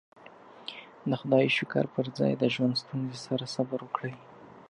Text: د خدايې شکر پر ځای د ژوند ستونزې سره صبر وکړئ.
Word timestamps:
د 1.09 1.11
خدايې 1.21 1.49
شکر 1.57 1.85
پر 1.93 2.05
ځای 2.17 2.33
د 2.37 2.43
ژوند 2.53 2.79
ستونزې 2.83 3.17
سره 3.27 3.45
صبر 3.55 3.79
وکړئ. 3.83 4.13